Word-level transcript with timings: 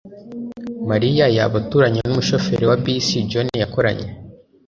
Mariya 0.89 1.25
yaba 1.37 1.57
aturanye 1.61 1.99
numushoferi 2.03 2.65
wa 2.69 2.77
bisi 2.83 3.17
John 3.29 3.47
yakoranye? 3.61 4.07